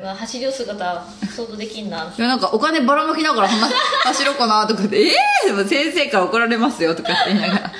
[0.00, 1.04] ーうわ走りよ姿
[1.36, 2.10] 想像できんな。
[2.16, 7.72] いやなんかお金ばらまきながら走ろうかなとかで「ええー!」でも先生から怒られますよとかって言いながら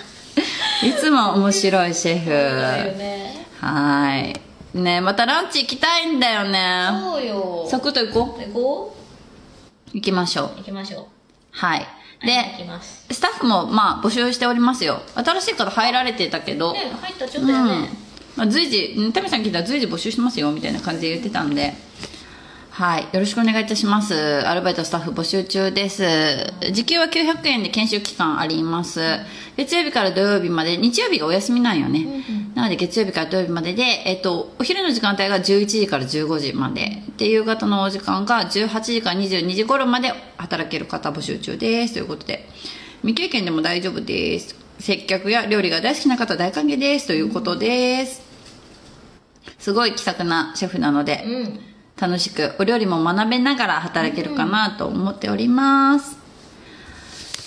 [0.83, 2.31] いつも面白いシェフ。
[2.31, 3.47] ね。
[3.61, 4.37] はー
[4.77, 4.81] い。
[4.81, 6.88] ねまたランチ行きたいんだよね。
[7.01, 7.67] そうよ。
[7.69, 8.97] サクッと行こ行こ
[9.95, 9.97] う。
[9.97, 10.51] 行きましょう。
[10.55, 11.07] う行きましょう。
[11.51, 11.87] はい。
[12.21, 12.67] で
[13.11, 15.01] スタッフもまあ募集しておりますよ。
[15.14, 17.88] 新しい方入られてたけど、ね入ったちょっとやね、うん。
[18.37, 21.75] まあ、随時うんタミさん聞いたら随時募集してますよみたいな感じで言ってたんで
[22.79, 23.03] はい。
[23.12, 24.14] よろしくお願いいたします。
[24.47, 26.05] アルバイトスタッフ募集中です。
[26.73, 29.01] 時給は900円で研修期間あります。
[29.57, 32.23] 月曜日から土曜日まで日曜日がお休みなんよね、
[32.55, 37.03] なので月曜日から土曜日までで、えっと、お昼の時間帯が11時から15時まで。
[37.17, 41.95] で夕方のお時間が18時から22時頃まで働ける方募集中です。
[41.95, 42.49] ということで。
[43.01, 44.55] 未経験でも大丈夫です。
[44.79, 47.09] 接客や料理が大好きな方大歓迎です。
[47.09, 48.23] ということです。
[49.59, 51.67] すごい気さくなシェフなので、うん
[52.00, 56.16] 楽しくお料理も学べながら働けるかなと思っております、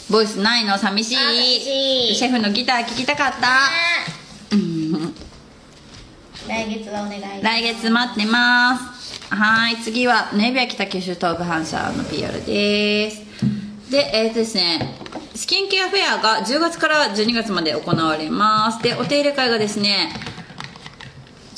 [0.10, 2.16] ボイスないの寂しい。
[2.16, 3.48] シェフのギター聴きたかった。
[6.48, 9.02] 来月はお願い来月待ってます。
[9.34, 13.22] はい次はネビア北九州東部反射の PR です。
[13.90, 14.98] でえーとですね
[15.34, 18.84] スキンケアフェアが10月から12月まで行われます。
[18.84, 20.12] でお手入れ会がですね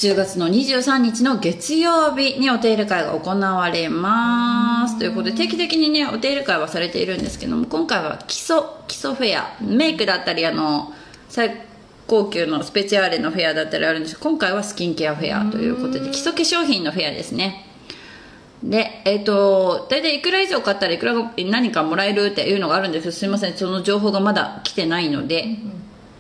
[0.04, 5.00] 10月の23日の月曜日にお手入れ会が行われます。
[5.00, 8.58] ということで定期的にねお手入れ会はされているんですけども今回は基礎
[8.89, 10.92] 基礎フェアメイクだったりあの
[11.30, 11.56] 最
[12.06, 14.18] 高級のスペチャーレのフェアだったりあるんです。
[14.18, 17.66] けど今回はスキンケアフェアということで基礎化粧品のフェアですね。
[18.62, 21.13] でえっ、と大体いくら以上買ったらいくら
[21.46, 23.04] 何かもらえるっていうのがあるんです。
[23.04, 23.54] けどすいません。
[23.54, 25.46] その情報がまだ来てないので、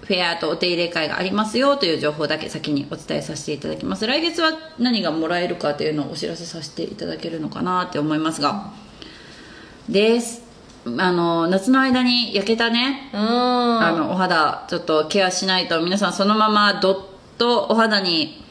[0.05, 4.05] フェアとお手入れ会がありますよという情報だけ先にお伝えさせていただきます。
[4.05, 8.71] 来月は何がもらえるかというのをお知らせさせていただけるのかなって思いますが。
[9.87, 10.43] です。
[10.85, 13.09] あの夏の間に焼けたね。
[13.13, 13.19] うん。
[13.19, 18.42] あのお肌ちょっとケアしないと皆さんそのままドッとお肌に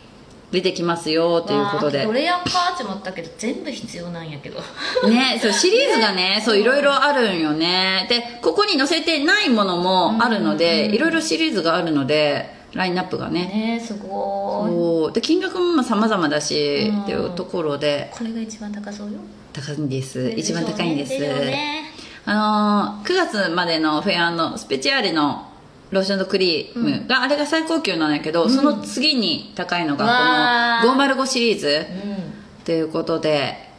[0.53, 2.05] 出てきますよということで。
[2.05, 4.61] どれやんかって思ったけど全部必要なんやけど。
[5.09, 8.07] ねそうシリーズがねそういろいろあるんよね。
[8.11, 13.47] でここに載せてないものもあるのでいろいろシリーズがあるのでラインナップがね。
[13.47, 14.71] ねすごい。
[14.71, 15.12] そう。
[15.12, 17.03] で金額も様々だしうん。
[17.05, 18.12] っていうところで。
[18.12, 19.19] これが一番高そうよ。
[19.55, 20.31] 高いんです。
[20.37, 21.15] 一番高いんです。
[21.15, 21.85] よね。
[22.27, 25.52] あのー9月までのフェアのスペチャーレの
[25.92, 27.07] ローションとクリーム。
[27.07, 31.87] が、あれが最高級なんやけど、その次に高いのがこの505シリーズ。
[32.09, 33.70] うということで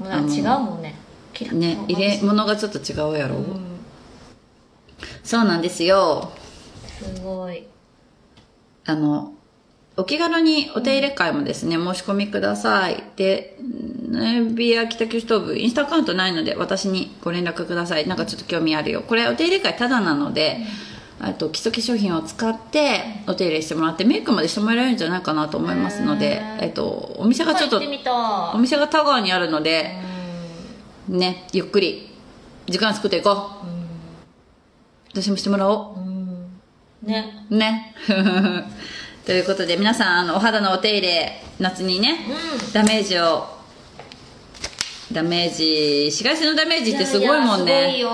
[0.00, 0.94] んもう違うもんね。
[1.52, 3.80] ね入れ物がちょっと違うやろ、うん。
[5.24, 6.32] そうなんですよ。
[6.86, 7.64] すごい。
[8.86, 9.32] あの
[9.96, 13.02] お気軽にお手入れ会もですね、申し込みください。
[13.16, 13.56] で
[14.08, 18.06] ネビア北九州東部インスタアカウントないので私にご連絡ください。
[18.06, 19.02] なんかちょっと興味あるよ。
[19.02, 20.58] これお手入れ会ただなので、
[21.22, 27.80] あと基礎化粧品を使ってお手入れしてもらってメイクまでしてもらえるんじゃないかなと思いますので、えっと、お店がちょっと
[28.54, 29.98] お店が田川にあるので
[31.08, 32.10] ねゆっくり
[32.66, 33.80] 時間作っていこう。
[35.12, 35.98] 私もしてもらおう。
[35.98, 36.46] ん。
[37.02, 37.46] ね。
[37.50, 37.94] うね。
[39.26, 42.26] ということで皆さんあのお肌のお手入れ夏にね、
[42.64, 42.72] うん。
[42.72, 43.59] ダメージを
[45.12, 47.72] ダメージ紫外線のダメージってすごいもんね。
[47.72, 48.10] ややすごいよ。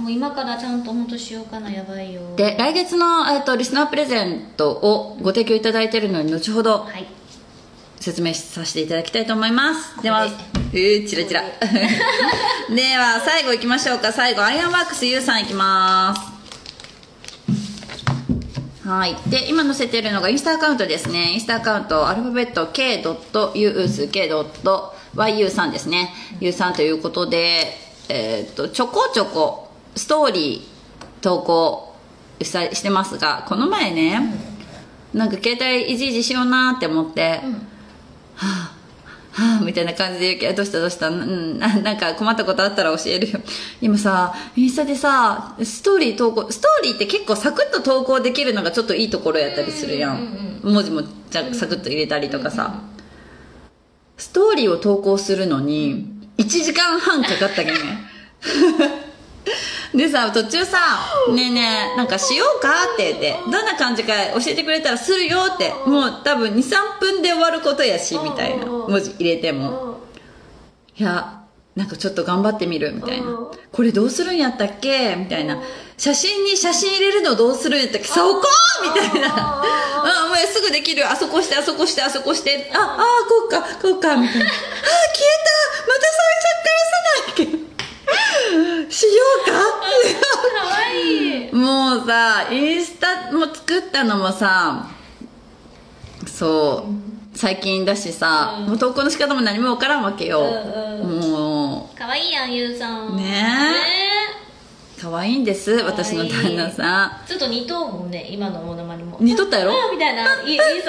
[0.00, 2.20] もう今からちゃんと本当しようかなやばいよ。
[2.36, 7.06] で来月の、えっと、リスナープレゼントをご提供いただいているのに後ほどはい。
[8.00, 10.02] 説明させていただきたいと思います。
[10.02, 10.10] で。
[10.10, 10.30] ははい
[10.72, 11.42] えー、チラチラ。
[11.42, 11.48] で。
[12.96, 14.12] は最後いきましょうか。
[14.12, 16.22] 最後アイアンワークス U さんいきます。
[18.88, 19.16] はい。
[19.28, 21.34] で今載せてるのがインスタアカウントですね。
[21.34, 24.08] インスタアカウントアルファベット K.US
[25.50, 26.12] さんですね。
[26.40, 27.74] U さんということで
[28.08, 31.94] えーっとちょこちょこストーリー投稿
[32.40, 34.20] してますがこの前ね、
[35.12, 37.52] なんか携帯いじいじしようなって思って、うん。
[38.36, 38.72] は
[39.32, 41.08] あみたいな感じで言うけどどうしたどうした？
[41.08, 43.40] うんななんか困ったことあったら教えるよ。
[43.80, 50.60] 今さインスタでさストーリー投稿ストーリーって結構サクッと投稿できるのがちょっといいところやったりするやん。
[50.62, 52.82] 文字もじゃサクッと入れたりとかさ
[54.20, 56.06] ストーリーを投稿するのに
[56.38, 57.98] 1時間半かかったけどね。
[59.94, 60.78] でさ途中さ
[61.34, 68.66] 「ねえねえなんかしようか?」って言って「どんな感じか教えてくれたらするよ」ってもう多分23分で終わることやしみたいな。
[68.66, 69.98] 文字入れても。
[70.96, 71.40] いや
[71.74, 73.26] なんかちょっと頑張ってみるみたいな。
[73.72, 75.16] これどうするんやったっけ？
[75.16, 75.58] みたいな
[76.00, 78.08] 写真に写真入れるのどうするんやったっけ？
[78.08, 78.42] そこ！
[78.82, 79.28] みたいな。
[79.36, 81.06] あもうすぐできる。
[81.06, 82.70] あそこしてあそこしてあそこして。
[82.72, 82.96] ああ
[83.28, 83.60] こうか。
[83.82, 84.46] こうかみたいな。
[84.48, 85.50] あ消えた。
[85.86, 89.10] またそうしちゃったらさないけどしよ
[89.46, 89.52] うか？
[89.52, 91.54] かわいい。
[91.54, 94.86] もうさインスタも作ったのもさ
[96.26, 96.86] そ
[97.34, 98.66] う最近だしさ、うん。
[98.68, 103.16] もう投稿の仕方も何も分からんわけよ、うんもかわいいやんゆうさん。
[103.18, 103.44] ね。
[104.06, 104.09] う
[105.00, 109.18] 可愛いんです私の旦那さえちょっと似とうもんね今のモノマネも。
[109.18, 109.72] ん似とったやろ？
[109.72, 110.42] あみたいな。
[110.42, 110.68] いいいいそう。
[110.68, 110.80] いい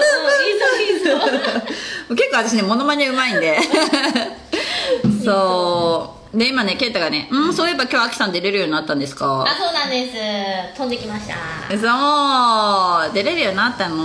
[0.60, 2.16] そういいそう。
[2.16, 3.58] 結構私ねモノマネうまいんで。
[5.24, 6.38] そう。
[6.38, 9.44] で今ねケイタがね「うんそういえば今日アキさん出れるようになったんですか?
[9.46, 10.78] あそうなんです。
[10.78, 11.36] 飛んできました」
[11.78, 13.96] そう出れるようになったの。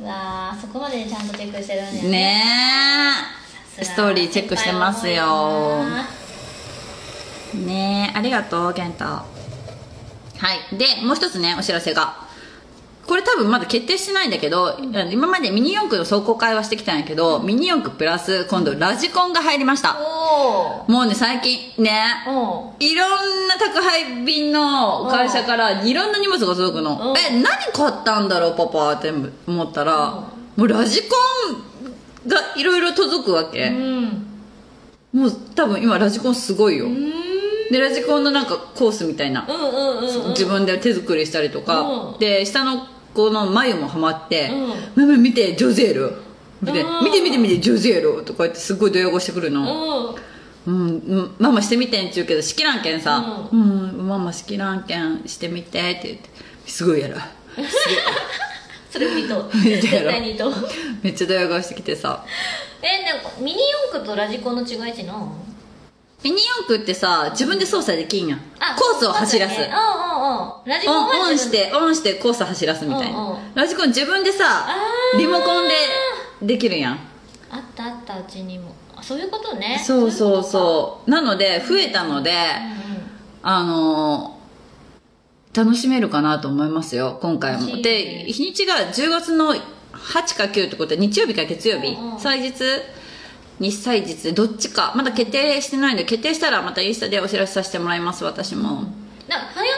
[0.00, 2.42] うわーそこまでちゃんとチェックしてるんだよね。
[3.78, 3.84] え。
[3.84, 3.94] さすが。
[3.94, 5.84] ストーリーチェックしてますよ
[7.54, 9.04] ねえありがとう健太。
[9.04, 9.24] は
[10.72, 10.76] い。
[10.76, 12.28] でもう一つねお知らせが。
[13.06, 14.78] これ多分まだ決定してないんだけど、
[15.10, 19.96] 今までミニ四駆の走行会はしてきたんやけど、ミニ四駆プラス今度ラジコンが入りました。
[20.00, 22.04] おもうね最近ね
[22.78, 27.10] いろんな宅配便の会社からいろんな荷物が届くの。
[27.10, 27.18] うん。
[27.18, 29.12] え何買ったんだろうパパって
[29.46, 31.16] 思ったらもうラジコ
[32.26, 34.26] ンがいろいろ届くわけ、うん。
[35.12, 37.29] もう多分今ラジコンすごいよ、うん
[37.70, 40.30] でラジコンのなんかコースみたいな、うんうんうんうん。
[40.30, 42.18] 自分で手作りしたりとか、うん。
[42.18, 44.50] で下の子の眉もハマって
[44.96, 46.14] うん「ママ見てジョゼール」
[46.62, 50.30] 見てうん見て見て見てジョゼール」とか言ってすごいドヤ顔してくるの、うん。
[50.66, 56.28] うんうん、ママしてみてんって言うけどしきらんけんさ「うん、ママしきらんけんしてみて」って言って
[56.66, 57.16] 「すごいやろ
[58.90, 60.52] それ見と 絶対にと
[61.02, 62.24] めっちゃドヤ顔してきてさ。
[62.82, 63.58] えなんかミニ
[63.92, 65.30] 四駆とラジコンの違いって何？
[66.22, 68.38] ミニ四駆ってさ自分で操作できんやん。
[68.58, 69.54] あコースを走らす。
[69.56, 69.74] そうだね。
[69.74, 70.68] うんうんうん。
[70.68, 73.34] ラジコンオンはオンしてオンしてコース走らすみたいうんうん。
[73.54, 75.18] なラジコン自分でさあー。
[75.18, 75.74] リモコンで
[76.42, 76.98] できるやん。
[77.50, 78.74] あったあったうちにも。
[78.96, 79.82] あそういうことね。
[79.84, 80.42] そうそうう。
[80.42, 82.36] そうなので増えたのでいう
[83.42, 84.40] あのー
[85.52, 87.58] 楽しめるかなと思いますよ今回も。
[87.60, 87.82] 楽しいね。
[87.82, 91.88] で日にちが10月の8か9ってことで日曜日か月曜日。
[91.94, 92.20] うんうん。
[92.20, 92.62] 祭日
[93.60, 94.92] 日祭日でどっちか。
[94.96, 98.84] まだ決定してないので決定したらまたインスタでお知らせさせてもらいます私も、
[99.28, 99.74] なはや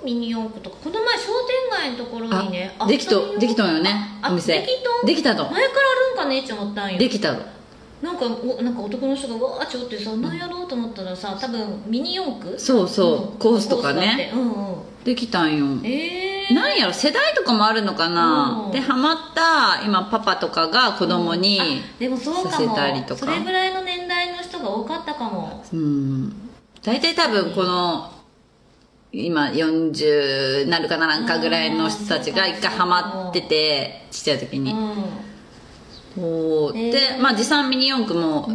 [0.00, 0.76] とミニ四駆とか。
[0.82, 4.60] この前商店街のところにねあできとできとんよねあお店。
[4.60, 5.44] できとできたと。
[5.44, 5.64] 前からあ
[6.08, 6.98] るんかねって思ったんよ。
[6.98, 7.34] できた。
[7.34, 7.40] の
[8.00, 12.58] なんかおなんか男の人がわーちょってさ何やろうと思ったらさ多分ミニ四駆？
[12.58, 13.38] そうそううん。
[13.38, 14.30] コースとかね。
[14.34, 15.04] うんうん。
[15.04, 15.66] できたんよ。
[15.84, 18.72] ええー、なんやろ世代とかもあるのかな、うん。
[18.72, 21.64] でハマった今パパとかが子供に、あ
[21.98, 23.20] でもそうかさせもたりとか。
[23.20, 25.64] それぐらいの年代の人が多かったかも。
[25.72, 26.50] うん。
[26.82, 28.12] 大体多分この
[29.12, 35.04] 今40なるかならんかぐらいの人たちが一回ハマっててちっちゃい時に、うん。
[36.14, 36.72] そう。
[36.72, 38.48] でまあ持参ミニ四駆も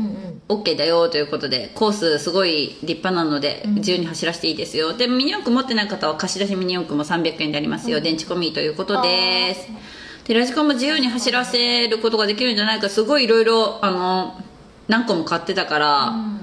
[0.49, 4.93] OK だよということでコースすごい立派なので自由に走らせていいですよ。
[4.93, 9.67] でミニ四駆持ってない方は貸し出しミニ四駆も300円でありますよ、電池込みということです。
[10.27, 12.89] でラジコンも自由に走らせることができるんじゃないか。
[12.89, 14.41] すごいいろいろあの
[14.87, 16.39] 何個も買ってたから、うん。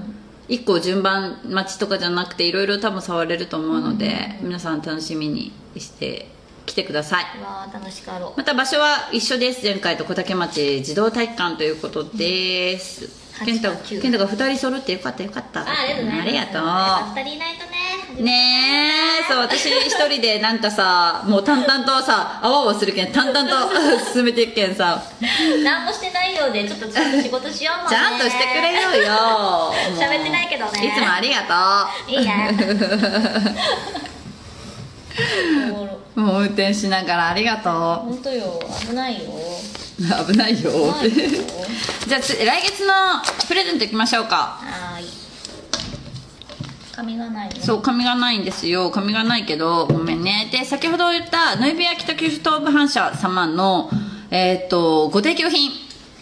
[0.49, 6.27] 1個順番待ちとかじゃなくていろいろ多分触れると思うので、皆さん楽しみにして
[6.71, 7.25] 来てください。
[7.37, 8.33] うわー楽しかろう。
[8.37, 9.63] また場所は一緒です。
[9.63, 15.61] 前回と小竹町児童体育館ということです、うん健太8か9健太が2人揃ってよかったよかった。
[15.61, 16.21] あありがとう。
[16.21, 16.59] ありがと
[17.19, 17.71] 二人いないとね。
[18.19, 19.23] うねえ。
[19.27, 23.55] そう私一人でなんかさもう淡々とさあわあわするけん淡々と
[24.13, 25.01] 進めていくけんさ。
[25.63, 27.97] 何もしてないようでちょっとちゃんと仕事しようもんね。
[27.97, 28.97] ちゃんとしてくれよ う。
[28.97, 30.87] よ喋ってないけどね。
[30.87, 31.53] いつもありがと
[32.07, 32.11] う。
[32.11, 32.55] いいね
[35.73, 35.80] お
[36.15, 38.59] もう運転しながらありがと本当よ。
[38.87, 39.31] 危ないよ。
[39.99, 40.71] う危ないよ。
[41.01, 41.43] 危ないよ。
[42.07, 42.93] じゃあつ来月の
[43.47, 44.57] プレゼントいきましょうか。
[44.61, 45.05] はーい。
[46.93, 47.55] 髪がないね。
[47.61, 48.91] そう髪がないんですよ。
[48.91, 50.49] 髪がないけどごめんね。
[50.51, 53.89] で先ほど言ったノイビア北九州東部反射様の
[54.29, 55.71] えっ、とご提供品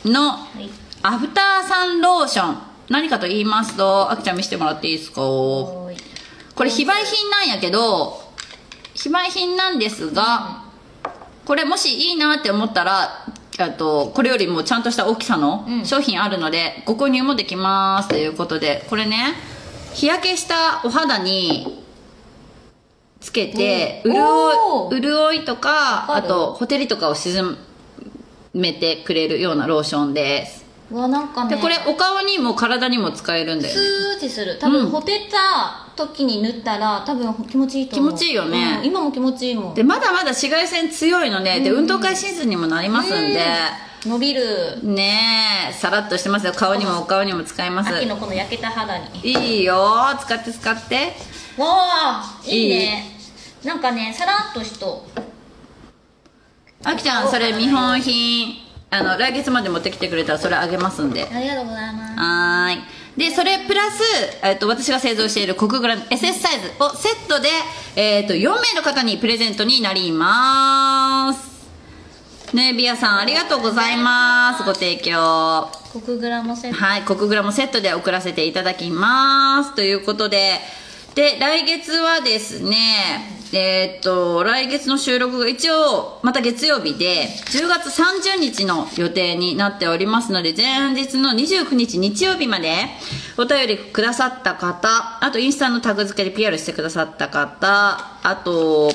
[0.05, 0.69] のはい。
[1.01, 2.57] アフターサンローション。
[2.89, 5.21] 何かと言いますとあきちゃん見せてもらっていいですか？
[5.21, 5.91] こ
[6.63, 8.19] れ非売品なんやけど
[9.01, 10.63] 非売品なんですが
[11.45, 13.25] これもしいいなって思ったら
[13.57, 15.85] あとこれよりもちゃんとした大きさのうん。
[15.85, 19.33] 商品あるのでご購入もできますということでこれね
[19.93, 21.83] 日焼けしたお肌に
[23.19, 27.57] つけて潤い潤いとかあとほてりとかを沈
[28.53, 31.55] めてくれるようなローションですうわなんかね。
[31.55, 34.57] でこれお顔にも体にも使えるんだよスねーってする。
[34.59, 34.89] 多分、うん。
[34.89, 38.09] ほてった時に塗ったら多分気持ちいいと思う。
[38.09, 38.77] 気持ちいいよね。
[38.79, 39.73] うん今も気持ちいいもん。
[39.75, 43.45] でまだまだ紫外線強いのでで運動会シーズンにもなりますんで、
[44.05, 44.79] 伸びる。
[44.83, 45.73] ねえ。
[45.73, 46.53] さらっとしてますよ。
[46.53, 47.95] 顔にもお顔にも使えます。
[47.95, 49.05] 秋のこの焼けた肌に。
[49.23, 49.75] いいよ。
[50.19, 51.15] 使って使って。
[51.57, 53.19] わあいいね。
[53.63, 55.05] なんかねさらっとしと
[56.85, 58.55] あきちゃんそれ見本品
[58.91, 61.27] あの来月まで持ってきてくれたらそれあげますんで。
[61.31, 62.19] ありがとうございます。
[62.19, 63.19] はーい。
[63.19, 64.01] でそれプラス、
[64.43, 67.49] えっと私が製造しているコクグラ SS サイズをセットで、
[67.95, 71.49] えっと4名の方にプレゼントになります。
[72.55, 74.63] ねビアさんありがとうございます。
[74.63, 75.69] ご提供。
[75.93, 76.77] コクグラもセット。
[76.77, 79.75] はい、コクグラもセットで送らせていただきます。
[79.75, 80.59] ということで、
[81.15, 92.85] で、来月はですね、えーっと、来月の収録が一応、また月曜日で、10月30日の予定になっておりますので、前日の29日日曜日まで、
[93.37, 98.91] お便りくださった方、あとインスタのタグ付けで PR してくださった方、あと、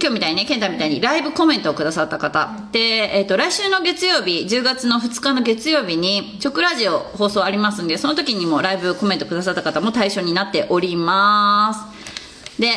[0.00, 2.50] 今日みたいにね、ケンタみたいにライブコメントをくださった方。
[2.72, 12.60] で、えっ、と、来週の月曜日、10月の2日の月曜日に、直ラジオ放送ありますんで、その時にもライブコメントくださった方も対象になっております。
[12.60, 12.72] で、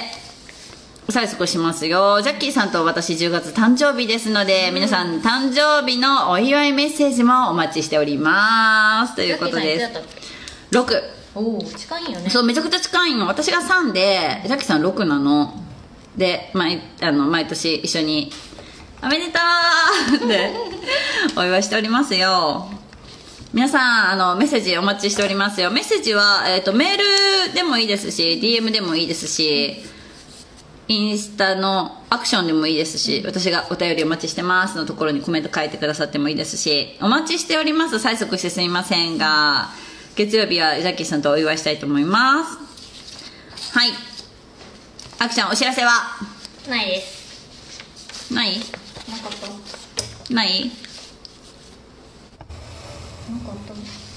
[1.12, 2.22] 催促しますよ。
[2.22, 9.16] ジャッキーさんと私10月誕生日ですので、皆さん誕生日のお祝いメッセージもお待ちしております。
[9.16, 9.92] ということです。
[10.72, 11.24] 6。
[11.36, 15.54] おお近いよねそうめちゃくちゃ近いの私が3でジャッキーさん6なの
[16.16, 18.32] で毎あの毎年一緒に
[19.02, 19.39] 「おめでと
[20.13, 20.52] う!」っ て
[21.36, 22.70] お祝いしておりますよ
[23.52, 26.98] 皆さんあのメッセージお待ちしておりますよメッセージは、えー、とメー
[27.50, 29.84] ルでもいいですし DM でもいいですし
[30.88, 37.96] インスタのアクションでもいいですし、私がお便りお待ちしてますのところにコメント書いてくださってもいいですし、お待ちしております。
[37.96, 39.69] 催促してすみませんが、
[40.15, 42.58] 月曜日はジャッキーさんとお祝いしたいと思います。
[43.78, 43.91] はい。
[45.19, 45.91] あきちゃん、お知らせは？
[46.69, 48.58] ないですない？
[48.58, 48.65] なか
[49.30, 49.32] っ
[50.28, 50.65] たない？
[50.65, 50.72] な
[53.39, 53.56] かっ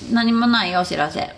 [0.09, 1.31] た何もないよ、お知らせ。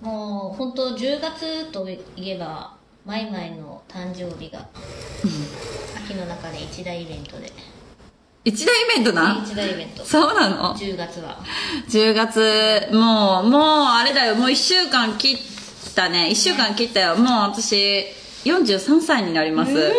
[0.00, 4.68] もう本当10月といえばマイマイの誕生日が
[6.04, 7.50] 秋の中で一大イベントで。
[8.44, 9.42] 一大イベントな？
[9.44, 10.04] 一大イベント。
[10.04, 11.38] そうなの？10月は。
[11.88, 14.34] 10月もうもうあれだよ。
[14.34, 16.28] もう1週間切ったね。
[16.30, 17.16] 1週間切ったよ。
[17.16, 18.04] もう私
[18.44, 19.92] 43歳になります、え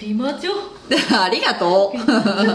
[0.00, 0.38] 美魔女。
[0.88, 1.98] ー ありがとう。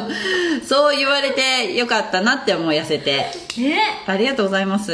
[0.66, 3.32] そう言われてよかったなって思い痩せて。
[3.58, 3.82] ね。
[4.06, 4.92] ありがとうございます。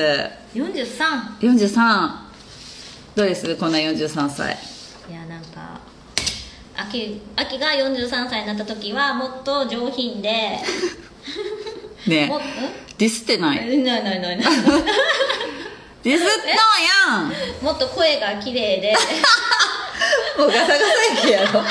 [0.54, 2.25] 43 43
[3.16, 4.58] どうですこんな43歳？
[5.10, 5.80] いやなんか
[6.78, 10.30] 秋秋が43歳になった時はもっと上品で。
[12.08, 12.42] ねもっ
[12.98, 13.78] ディスってない？
[13.78, 14.48] んないないないない。
[16.04, 17.34] ディスったやん！
[17.64, 18.94] もっと声が綺麗で。
[20.38, 20.82] もうガサガサや
[21.24, 21.62] けやろ。
[21.62, 21.66] ハ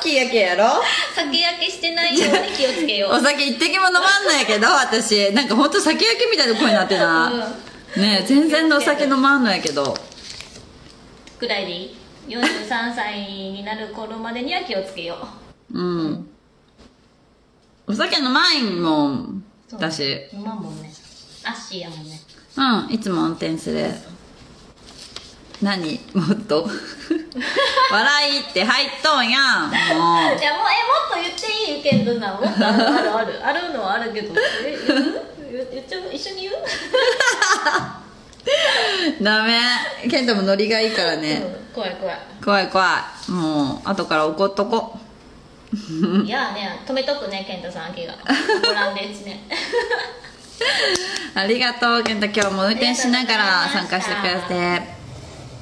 [0.00, 0.82] スキーやけやろ？
[1.14, 3.14] 酒焼けしてないように気をつけよう。
[3.14, 5.32] お酒一滴も飲まんのやけど私。
[5.32, 7.28] なんかほんと酒焼けみたいな声になってな、
[7.96, 9.96] ねえ全然お酒飲まんのやけど
[11.38, 11.96] くらいでいい
[12.28, 15.16] 43歳になる頃までには気をつけよ
[15.72, 15.78] う。
[15.78, 16.28] うん。
[17.86, 19.44] お酒飲まんもん
[19.78, 20.26] だし。
[20.32, 20.90] 飲まんもんね
[21.44, 22.20] アッシーやもんね。
[22.56, 23.90] うんいつも運転する。
[25.62, 26.00] 何？
[26.14, 26.68] もっと？
[27.90, 29.70] 笑いって入っとんやん。
[29.70, 34.34] もういやもうえもっと言っていいけどなもっとあるあるあるあるのはあるけど
[34.64, 34.76] え
[35.72, 36.12] 言っちゃう？
[36.12, 36.54] 一緒に言う、
[39.22, 39.58] ダメ。
[40.08, 41.42] ケントもノリがいいからね。
[41.60, 42.16] うん怖い怖い。
[42.42, 42.84] 怖い怖
[43.28, 43.30] い。
[43.30, 44.98] もう後から怒っとこ。
[46.24, 48.14] いやね止めとくね健太さん秋が。
[48.64, 49.44] ご覧ですね。
[51.34, 52.26] ありがとうケント。
[52.26, 54.96] 今日も運転しながら参加してくれて。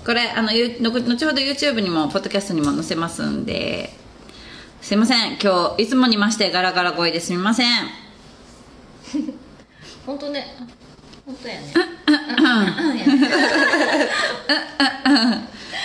[0.07, 3.93] これあの後ほど YouTube にもポッドキャストにも載せますんで。
[4.81, 5.39] すいません。
[5.43, 7.67] 今日いつもにましてガラガラ声ですみません。
[10.07, 10.57] 本当ね
[11.27, 11.73] 本当やね。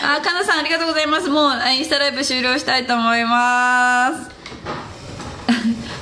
[0.01, 1.29] あかなさんありがとうございます。
[1.29, 4.29] もうあインスタライブ終了したいと思います。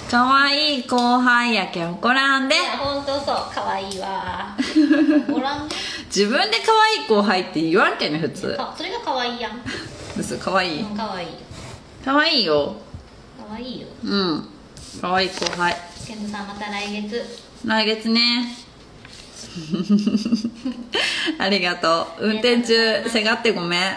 [0.10, 2.56] かわいい後輩やけ怒らんで。
[2.80, 3.36] 本当そう。
[3.54, 4.56] 可愛いわ。
[5.30, 5.76] ごらんね
[6.06, 8.56] 自分で可愛い後輩って言わんけんね普通。
[8.56, 9.62] かそれが可愛いやん。
[10.18, 10.82] 嘘可愛い。
[10.82, 11.28] うん可愛い。
[12.04, 12.76] 可愛いよ。
[13.38, 13.88] 可愛いよ。
[14.04, 14.50] うん。
[15.02, 15.76] 可愛い後輩。
[16.08, 17.24] 健太さんまた来月。
[17.66, 18.67] 来月ね
[21.40, 22.28] ありがとう。
[22.28, 23.82] 運転中せがってごめん。
[23.82, 23.90] 突っ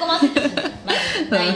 [0.00, 0.40] 込ませて
[0.86, 1.54] まずない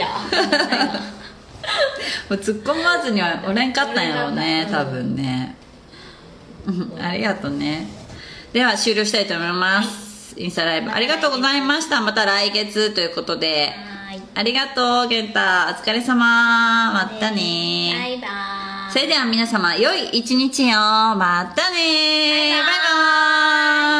[2.29, 5.55] 突っ込まずにはおれんかったんやろうね多分ね。
[6.67, 6.97] うん。
[7.01, 7.87] ありがとうね。
[8.53, 10.33] では終了したいと思います。
[10.37, 10.91] インスタライブ。
[10.91, 12.01] ありがとうございました。
[12.01, 13.73] また来月ということで。
[14.33, 15.39] ありがとう健太。
[15.39, 16.93] お疲れ様。
[16.93, 17.93] またね。
[17.97, 22.65] バイバーイそれでは皆様良い一日よまたねバイバ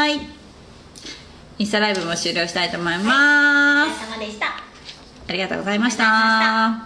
[0.06, 0.28] バイバイ。
[1.60, 3.92] インスタライブも終了したいと思います。
[3.92, 4.46] お疲れ様でした。
[4.48, 6.86] ありがとうございました